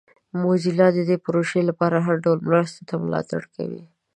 موزیلا 0.41 0.87
د 0.93 0.99
دې 1.09 1.17
پروژې 1.25 1.61
لپاره 1.69 1.97
د 1.99 2.03
هر 2.05 2.15
ډول 2.25 2.39
مرستې 2.49 2.95
ملاتړ 3.03 3.41
کوي. 3.55 3.83